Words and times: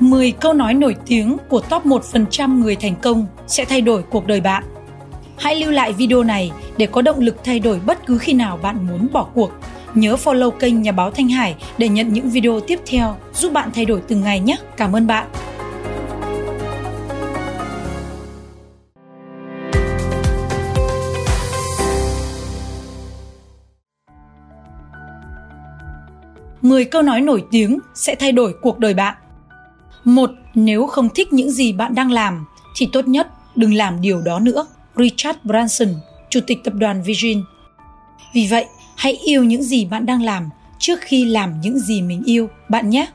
10 0.00 0.32
câu 0.32 0.52
nói 0.52 0.74
nổi 0.74 0.96
tiếng 1.06 1.36
của 1.48 1.60
top 1.60 1.86
1% 1.86 2.58
người 2.58 2.76
thành 2.76 2.94
công 3.02 3.26
sẽ 3.46 3.64
thay 3.64 3.80
đổi 3.80 4.02
cuộc 4.02 4.26
đời 4.26 4.40
bạn. 4.40 4.64
Hãy 5.38 5.56
lưu 5.56 5.70
lại 5.70 5.92
video 5.92 6.22
này 6.22 6.50
để 6.76 6.86
có 6.86 7.02
động 7.02 7.20
lực 7.20 7.36
thay 7.44 7.60
đổi 7.60 7.80
bất 7.86 8.06
cứ 8.06 8.18
khi 8.18 8.32
nào 8.32 8.58
bạn 8.62 8.86
muốn 8.86 9.08
bỏ 9.12 9.26
cuộc. 9.34 9.50
Nhớ 9.94 10.16
follow 10.24 10.50
kênh 10.50 10.82
Nhà 10.82 10.92
báo 10.92 11.10
Thanh 11.10 11.28
Hải 11.28 11.56
để 11.78 11.88
nhận 11.88 12.12
những 12.12 12.30
video 12.30 12.60
tiếp 12.60 12.80
theo 12.86 13.16
giúp 13.34 13.52
bạn 13.52 13.70
thay 13.74 13.84
đổi 13.84 14.00
từng 14.08 14.20
ngày 14.20 14.40
nhé. 14.40 14.56
Cảm 14.76 14.96
ơn 14.96 15.06
bạn. 15.06 15.26
Mười 26.62 26.84
câu 26.84 27.02
nói 27.02 27.20
nổi 27.20 27.44
tiếng 27.50 27.78
sẽ 27.94 28.14
thay 28.14 28.32
đổi 28.32 28.54
cuộc 28.62 28.78
đời 28.78 28.94
bạn. 28.94 29.14
Một, 30.04 30.30
nếu 30.54 30.86
không 30.86 31.08
thích 31.14 31.32
những 31.32 31.50
gì 31.50 31.72
bạn 31.72 31.94
đang 31.94 32.10
làm 32.10 32.46
thì 32.76 32.88
tốt 32.92 33.08
nhất 33.08 33.28
đừng 33.56 33.74
làm 33.74 34.00
điều 34.00 34.22
đó 34.22 34.38
nữa. 34.38 34.66
Richard 34.96 35.38
Branson, 35.44 35.88
chủ 36.30 36.40
tịch 36.46 36.64
tập 36.64 36.74
đoàn 36.74 37.02
Virgin. 37.02 37.42
Vì 38.34 38.46
vậy, 38.50 38.66
hãy 38.96 39.12
yêu 39.12 39.44
những 39.44 39.62
gì 39.62 39.84
bạn 39.84 40.06
đang 40.06 40.22
làm 40.22 40.50
trước 40.78 41.00
khi 41.00 41.24
làm 41.24 41.60
những 41.60 41.78
gì 41.78 42.02
mình 42.02 42.22
yêu, 42.24 42.50
bạn 42.68 42.90
nhé. 42.90 43.06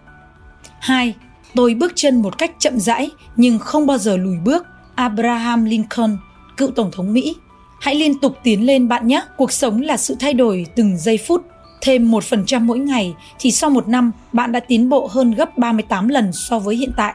2. 0.79 1.13
Tôi 1.55 1.73
bước 1.73 1.91
chân 1.95 2.21
một 2.21 2.37
cách 2.37 2.51
chậm 2.59 2.79
rãi 2.79 3.09
nhưng 3.35 3.59
không 3.59 3.87
bao 3.87 3.97
giờ 3.97 4.17
lùi 4.17 4.37
bước. 4.37 4.65
Abraham 4.95 5.65
Lincoln, 5.65 6.17
cựu 6.57 6.71
tổng 6.71 6.91
thống 6.91 7.13
Mỹ. 7.13 7.35
Hãy 7.81 7.95
liên 7.95 8.19
tục 8.19 8.37
tiến 8.43 8.65
lên 8.65 8.87
bạn 8.87 9.07
nhé. 9.07 9.21
Cuộc 9.37 9.51
sống 9.51 9.81
là 9.81 9.97
sự 9.97 10.15
thay 10.19 10.33
đổi 10.33 10.65
từng 10.75 10.97
giây 10.97 11.17
phút. 11.17 11.45
Thêm 11.85 12.11
1% 12.11 12.61
mỗi 12.61 12.79
ngày 12.79 13.15
thì 13.39 13.51
sau 13.51 13.69
một 13.69 13.87
năm 13.87 14.11
bạn 14.33 14.51
đã 14.51 14.59
tiến 14.59 14.89
bộ 14.89 15.07
hơn 15.11 15.31
gấp 15.31 15.57
38 15.57 16.07
lần 16.07 16.33
so 16.33 16.59
với 16.59 16.75
hiện 16.75 16.91
tại. 16.97 17.13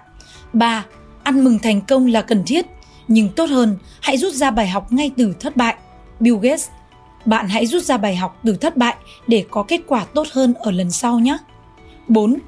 3. 0.52 0.84
Ăn 1.22 1.44
mừng 1.44 1.58
thành 1.58 1.80
công 1.80 2.06
là 2.06 2.22
cần 2.22 2.42
thiết 2.46 2.66
nhưng 3.08 3.28
tốt 3.28 3.50
hơn, 3.50 3.76
hãy 4.00 4.16
rút 4.16 4.34
ra 4.34 4.50
bài 4.50 4.68
học 4.68 4.92
ngay 4.92 5.10
từ 5.16 5.34
thất 5.40 5.56
bại. 5.56 5.74
Bill 6.20 6.36
Gates, 6.42 6.68
bạn 7.24 7.48
hãy 7.48 7.66
rút 7.66 7.82
ra 7.82 7.96
bài 7.96 8.16
học 8.16 8.40
từ 8.44 8.56
thất 8.56 8.76
bại 8.76 8.94
để 9.26 9.44
có 9.50 9.62
kết 9.62 9.80
quả 9.86 10.04
tốt 10.04 10.26
hơn 10.32 10.54
ở 10.54 10.70
lần 10.70 10.90
sau 10.90 11.18
nhé. 11.18 11.36
4. 12.08 12.38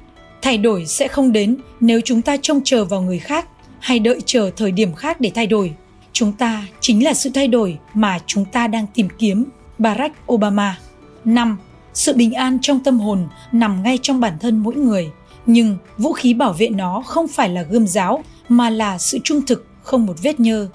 Thay 0.41 0.57
đổi 0.57 0.85
sẽ 0.85 1.07
không 1.07 1.31
đến 1.31 1.57
nếu 1.79 2.01
chúng 2.01 2.21
ta 2.21 2.37
trông 2.41 2.61
chờ 2.63 2.85
vào 2.85 3.01
người 3.01 3.19
khác 3.19 3.47
hay 3.79 3.99
đợi 3.99 4.21
chờ 4.25 4.51
thời 4.57 4.71
điểm 4.71 4.93
khác 4.93 5.21
để 5.21 5.31
thay 5.35 5.47
đổi. 5.47 5.73
Chúng 6.13 6.31
ta 6.31 6.65
chính 6.79 7.03
là 7.03 7.13
sự 7.13 7.29
thay 7.33 7.47
đổi 7.47 7.77
mà 7.93 8.19
chúng 8.25 8.45
ta 8.45 8.67
đang 8.67 8.87
tìm 8.93 9.07
kiếm. 9.17 9.45
Barack 9.77 10.15
Obama 10.33 10.77
5. 11.25 11.57
Sự 11.93 12.13
bình 12.13 12.33
an 12.33 12.57
trong 12.61 12.79
tâm 12.79 12.99
hồn 12.99 13.27
nằm 13.51 13.83
ngay 13.83 13.99
trong 14.01 14.19
bản 14.19 14.37
thân 14.39 14.57
mỗi 14.57 14.75
người, 14.75 15.11
nhưng 15.45 15.77
vũ 15.97 16.13
khí 16.13 16.33
bảo 16.33 16.53
vệ 16.53 16.69
nó 16.69 17.01
không 17.05 17.27
phải 17.27 17.49
là 17.49 17.61
gươm 17.61 17.87
giáo 17.87 18.23
mà 18.49 18.69
là 18.69 18.97
sự 18.97 19.19
trung 19.23 19.41
thực 19.47 19.67
không 19.83 20.05
một 20.05 20.15
vết 20.23 20.39
nhơ 20.39 20.67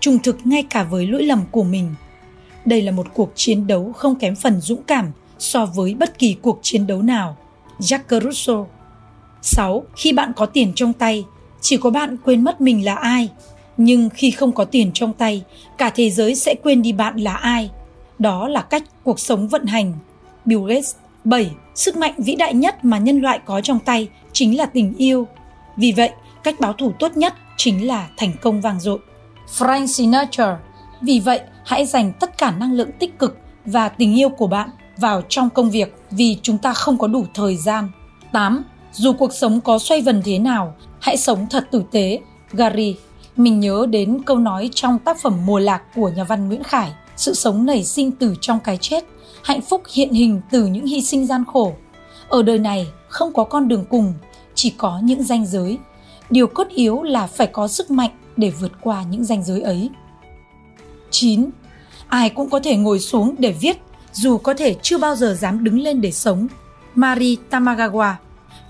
trung 0.00 0.18
thực 0.18 0.46
ngay 0.46 0.62
cả 0.62 0.82
với 0.82 1.06
lỗi 1.06 1.22
lầm 1.22 1.44
của 1.50 1.64
mình 1.64 1.94
đây 2.64 2.82
là 2.82 2.92
một 2.92 3.06
cuộc 3.14 3.32
chiến 3.34 3.66
đấu 3.66 3.92
không 3.92 4.14
kém 4.14 4.36
phần 4.36 4.60
dũng 4.60 4.82
cảm 4.82 5.12
so 5.38 5.66
với 5.66 5.94
bất 5.94 6.18
kỳ 6.18 6.36
cuộc 6.42 6.58
chiến 6.62 6.86
đấu 6.86 7.02
nào 7.02 7.36
Jack 7.78 8.20
Russo 8.20 8.64
6. 9.42 9.84
Khi 9.96 10.12
bạn 10.12 10.32
có 10.36 10.46
tiền 10.46 10.72
trong 10.74 10.92
tay, 10.92 11.24
chỉ 11.60 11.76
có 11.76 11.90
bạn 11.90 12.16
quên 12.24 12.44
mất 12.44 12.60
mình 12.60 12.84
là 12.84 12.94
ai. 12.94 13.28
Nhưng 13.76 14.08
khi 14.10 14.30
không 14.30 14.52
có 14.52 14.64
tiền 14.64 14.90
trong 14.94 15.12
tay, 15.12 15.42
cả 15.78 15.90
thế 15.94 16.10
giới 16.10 16.34
sẽ 16.34 16.54
quên 16.62 16.82
đi 16.82 16.92
bạn 16.92 17.16
là 17.16 17.34
ai. 17.34 17.70
Đó 18.18 18.48
là 18.48 18.62
cách 18.62 18.82
cuộc 19.04 19.20
sống 19.20 19.48
vận 19.48 19.66
hành. 19.66 19.92
Bill 20.46 20.68
Gates 20.68 20.94
7. 21.24 21.50
Sức 21.74 21.96
mạnh 21.96 22.14
vĩ 22.18 22.34
đại 22.36 22.54
nhất 22.54 22.84
mà 22.84 22.98
nhân 22.98 23.20
loại 23.20 23.40
có 23.44 23.60
trong 23.60 23.78
tay 23.78 24.08
chính 24.32 24.56
là 24.56 24.66
tình 24.66 24.94
yêu. 24.98 25.26
Vì 25.76 25.92
vậy, 25.92 26.10
cách 26.42 26.60
báo 26.60 26.72
thủ 26.72 26.92
tốt 26.98 27.16
nhất 27.16 27.34
chính 27.56 27.86
là 27.86 28.08
thành 28.16 28.32
công 28.42 28.60
vang 28.60 28.80
dội. 28.80 28.98
Frank 29.58 29.86
Sinatra. 29.86 30.58
Vì 31.00 31.20
vậy, 31.20 31.40
hãy 31.64 31.86
dành 31.86 32.12
tất 32.20 32.38
cả 32.38 32.50
năng 32.50 32.72
lượng 32.72 32.90
tích 32.98 33.18
cực 33.18 33.38
và 33.64 33.88
tình 33.88 34.18
yêu 34.18 34.28
của 34.28 34.46
bạn 34.46 34.70
vào 34.96 35.22
trong 35.28 35.50
công 35.50 35.70
việc 35.70 35.94
vì 36.10 36.38
chúng 36.42 36.58
ta 36.58 36.72
không 36.72 36.98
có 36.98 37.06
đủ 37.06 37.24
thời 37.34 37.56
gian. 37.56 37.88
8. 38.32 38.64
Dù 38.92 39.12
cuộc 39.12 39.32
sống 39.32 39.60
có 39.60 39.78
xoay 39.78 40.00
vần 40.00 40.22
thế 40.24 40.38
nào, 40.38 40.74
hãy 41.00 41.16
sống 41.16 41.46
thật 41.50 41.68
tử 41.70 41.82
tế. 41.90 42.20
Gary. 42.52 42.96
Mình 43.36 43.60
nhớ 43.60 43.86
đến 43.90 44.22
câu 44.26 44.38
nói 44.38 44.70
trong 44.74 44.98
tác 44.98 45.20
phẩm 45.20 45.46
Mùa 45.46 45.58
lạc 45.58 45.82
của 45.94 46.08
nhà 46.08 46.24
văn 46.24 46.48
Nguyễn 46.48 46.62
Khải. 46.62 46.92
Sự 47.16 47.34
sống 47.34 47.66
nảy 47.66 47.84
sinh 47.84 48.12
từ 48.12 48.34
trong 48.40 48.60
cái 48.60 48.78
chết, 48.80 49.04
hạnh 49.42 49.60
phúc 49.60 49.82
hiện 49.92 50.12
hình 50.12 50.40
từ 50.50 50.66
những 50.66 50.86
hy 50.86 51.02
sinh 51.02 51.26
gian 51.26 51.44
khổ. 51.52 51.74
Ở 52.28 52.42
đời 52.42 52.58
này 52.58 52.86
không 53.08 53.32
có 53.32 53.44
con 53.44 53.68
đường 53.68 53.84
cùng, 53.90 54.14
chỉ 54.54 54.70
có 54.70 55.00
những 55.04 55.22
ranh 55.22 55.46
giới 55.46 55.78
điều 56.30 56.46
cốt 56.46 56.68
yếu 56.68 57.02
là 57.02 57.26
phải 57.26 57.46
có 57.46 57.68
sức 57.68 57.90
mạnh 57.90 58.10
để 58.36 58.50
vượt 58.50 58.72
qua 58.80 59.04
những 59.10 59.24
ranh 59.24 59.44
giới 59.44 59.60
ấy. 59.60 59.90
9. 61.10 61.50
Ai 62.08 62.30
cũng 62.30 62.50
có 62.50 62.60
thể 62.60 62.76
ngồi 62.76 63.00
xuống 63.00 63.34
để 63.38 63.54
viết, 63.60 63.76
dù 64.12 64.38
có 64.38 64.54
thể 64.54 64.76
chưa 64.82 64.98
bao 64.98 65.16
giờ 65.16 65.36
dám 65.40 65.64
đứng 65.64 65.80
lên 65.80 66.00
để 66.00 66.12
sống. 66.12 66.46
Mari 66.94 67.36
Tamagawa 67.50 68.14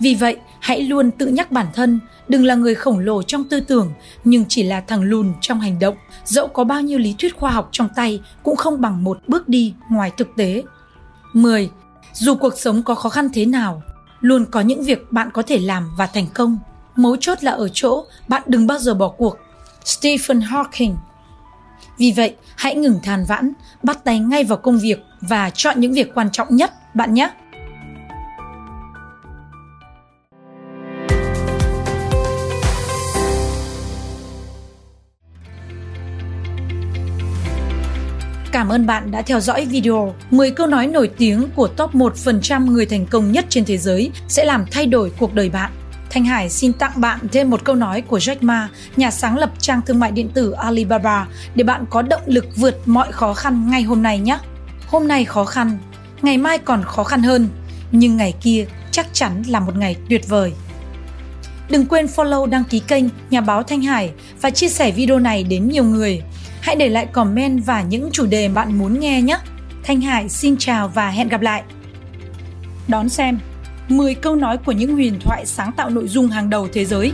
vì 0.00 0.14
vậy, 0.14 0.36
hãy 0.60 0.82
luôn 0.82 1.10
tự 1.10 1.26
nhắc 1.26 1.52
bản 1.52 1.66
thân, 1.74 2.00
đừng 2.28 2.44
là 2.44 2.54
người 2.54 2.74
khổng 2.74 2.98
lồ 2.98 3.22
trong 3.22 3.44
tư 3.44 3.60
tưởng, 3.60 3.92
nhưng 4.24 4.44
chỉ 4.48 4.62
là 4.62 4.80
thằng 4.80 5.02
lùn 5.02 5.32
trong 5.40 5.60
hành 5.60 5.78
động. 5.78 5.96
Dẫu 6.24 6.48
có 6.48 6.64
bao 6.64 6.80
nhiêu 6.80 6.98
lý 6.98 7.14
thuyết 7.18 7.36
khoa 7.36 7.50
học 7.50 7.68
trong 7.72 7.88
tay, 7.96 8.20
cũng 8.42 8.56
không 8.56 8.80
bằng 8.80 9.04
một 9.04 9.18
bước 9.28 9.48
đi 9.48 9.74
ngoài 9.90 10.10
thực 10.16 10.28
tế. 10.36 10.62
10. 11.32 11.70
Dù 12.12 12.34
cuộc 12.34 12.58
sống 12.58 12.82
có 12.82 12.94
khó 12.94 13.08
khăn 13.08 13.28
thế 13.32 13.46
nào, 13.46 13.82
luôn 14.20 14.44
có 14.50 14.60
những 14.60 14.84
việc 14.84 15.12
bạn 15.12 15.30
có 15.30 15.42
thể 15.42 15.58
làm 15.58 15.90
và 15.96 16.06
thành 16.06 16.26
công 16.34 16.58
mấu 16.96 17.16
chốt 17.16 17.44
là 17.44 17.52
ở 17.52 17.68
chỗ 17.72 18.04
bạn 18.28 18.42
đừng 18.46 18.66
bao 18.66 18.78
giờ 18.78 18.94
bỏ 18.94 19.08
cuộc. 19.08 19.38
Stephen 19.84 20.40
Hawking 20.40 20.94
Vì 21.98 22.12
vậy, 22.16 22.36
hãy 22.56 22.74
ngừng 22.74 23.00
than 23.02 23.24
vãn, 23.28 23.52
bắt 23.82 24.04
tay 24.04 24.18
ngay 24.18 24.44
vào 24.44 24.58
công 24.58 24.78
việc 24.78 24.98
và 25.20 25.50
chọn 25.50 25.80
những 25.80 25.92
việc 25.92 26.14
quan 26.14 26.30
trọng 26.32 26.56
nhất 26.56 26.94
bạn 26.94 27.14
nhé. 27.14 27.30
Cảm 38.56 38.68
ơn 38.68 38.86
bạn 38.86 39.10
đã 39.10 39.22
theo 39.22 39.40
dõi 39.40 39.66
video 39.66 40.14
10 40.30 40.50
câu 40.50 40.66
nói 40.66 40.86
nổi 40.86 41.10
tiếng 41.18 41.48
của 41.56 41.66
top 41.66 41.94
1% 41.94 42.66
người 42.66 42.86
thành 42.86 43.06
công 43.06 43.32
nhất 43.32 43.46
trên 43.48 43.64
thế 43.64 43.78
giới 43.78 44.10
sẽ 44.28 44.44
làm 44.44 44.64
thay 44.70 44.86
đổi 44.86 45.12
cuộc 45.18 45.34
đời 45.34 45.50
bạn. 45.50 45.72
Thanh 46.10 46.24
Hải 46.24 46.50
xin 46.50 46.72
tặng 46.72 46.92
bạn 46.96 47.18
thêm 47.32 47.50
một 47.50 47.64
câu 47.64 47.74
nói 47.74 48.00
của 48.00 48.18
Jack 48.18 48.36
Ma, 48.40 48.68
nhà 48.96 49.10
sáng 49.10 49.38
lập 49.38 49.50
trang 49.58 49.80
thương 49.86 50.00
mại 50.00 50.10
điện 50.10 50.28
tử 50.28 50.50
Alibaba 50.50 51.26
để 51.54 51.64
bạn 51.64 51.84
có 51.90 52.02
động 52.02 52.20
lực 52.26 52.46
vượt 52.56 52.88
mọi 52.88 53.12
khó 53.12 53.34
khăn 53.34 53.70
ngay 53.70 53.82
hôm 53.82 54.02
nay 54.02 54.18
nhé. 54.18 54.38
Hôm 54.86 55.08
nay 55.08 55.24
khó 55.24 55.44
khăn, 55.44 55.78
ngày 56.22 56.38
mai 56.38 56.58
còn 56.58 56.82
khó 56.84 57.04
khăn 57.04 57.22
hơn, 57.22 57.48
nhưng 57.92 58.16
ngày 58.16 58.34
kia 58.40 58.66
chắc 58.90 59.06
chắn 59.12 59.42
là 59.48 59.60
một 59.60 59.76
ngày 59.76 59.96
tuyệt 60.08 60.28
vời. 60.28 60.52
Đừng 61.70 61.86
quên 61.86 62.06
follow 62.06 62.46
đăng 62.46 62.64
ký 62.64 62.78
kênh 62.78 63.04
Nhà 63.30 63.40
báo 63.40 63.62
Thanh 63.62 63.82
Hải 63.82 64.10
và 64.40 64.50
chia 64.50 64.68
sẻ 64.68 64.90
video 64.90 65.18
này 65.18 65.44
đến 65.44 65.68
nhiều 65.68 65.84
người. 65.84 66.22
Hãy 66.66 66.76
để 66.76 66.88
lại 66.88 67.06
comment 67.06 67.66
và 67.66 67.82
những 67.82 68.08
chủ 68.12 68.26
đề 68.26 68.48
bạn 68.48 68.78
muốn 68.78 69.00
nghe 69.00 69.22
nhé. 69.22 69.38
Thanh 69.82 70.00
Hải 70.00 70.28
xin 70.28 70.56
chào 70.56 70.88
và 70.88 71.10
hẹn 71.10 71.28
gặp 71.28 71.40
lại. 71.40 71.62
Đón 72.88 73.08
xem 73.08 73.38
10 73.88 74.14
câu 74.14 74.36
nói 74.36 74.58
của 74.58 74.72
những 74.72 74.94
huyền 74.94 75.18
thoại 75.20 75.46
sáng 75.46 75.72
tạo 75.76 75.90
nội 75.90 76.08
dung 76.08 76.28
hàng 76.28 76.50
đầu 76.50 76.68
thế 76.72 76.84
giới. 76.84 77.12